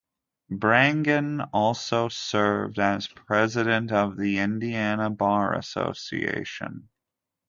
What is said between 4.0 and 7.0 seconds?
the Indiana Bar Association.